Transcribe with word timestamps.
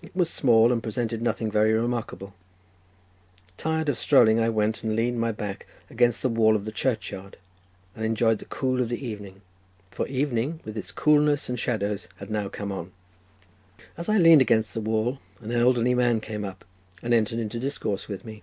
It 0.00 0.16
was 0.16 0.30
small, 0.30 0.72
and 0.72 0.82
presented 0.82 1.20
nothing 1.20 1.50
very 1.50 1.74
remarkable. 1.74 2.32
Tired 3.58 3.90
of 3.90 3.98
strolling, 3.98 4.40
I 4.40 4.48
went 4.48 4.82
and 4.82 4.96
leaned 4.96 5.20
my 5.20 5.32
back 5.32 5.66
against 5.90 6.22
the 6.22 6.30
wall 6.30 6.56
of 6.56 6.64
the 6.64 6.72
churchyard, 6.72 7.36
and 7.94 8.02
enjoyed 8.02 8.38
the 8.38 8.46
cool 8.46 8.80
of 8.80 8.88
the 8.88 9.06
evening, 9.06 9.42
for 9.90 10.06
evening, 10.08 10.60
with 10.64 10.78
its 10.78 10.90
coolness 10.90 11.50
and 11.50 11.60
shadows, 11.60 12.08
had 12.16 12.30
now 12.30 12.48
come 12.48 12.72
on. 12.72 12.92
As 13.98 14.08
I 14.08 14.16
leaned 14.16 14.40
against 14.40 14.72
the 14.72 14.80
wall, 14.80 15.18
an 15.42 15.52
elderly 15.52 15.92
man 15.92 16.22
came 16.22 16.42
up 16.42 16.64
and 17.02 17.12
entered 17.12 17.38
into 17.38 17.58
discourse 17.60 18.08
with 18.08 18.24
me. 18.24 18.42